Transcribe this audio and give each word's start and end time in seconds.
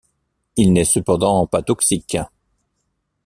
Il 0.55 0.73
n'est 0.73 0.83
cependant 0.83 1.45
pas 1.45 1.61
toxique. 1.61 2.17